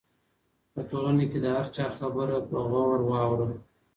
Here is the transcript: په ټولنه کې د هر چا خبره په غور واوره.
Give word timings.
په 0.73 0.81
ټولنه 0.89 1.23
کې 1.31 1.39
د 1.41 1.45
هر 1.55 1.67
چا 1.75 1.85
خبره 1.97 2.37
په 2.49 2.57
غور 2.69 2.99
واوره. 3.09 3.47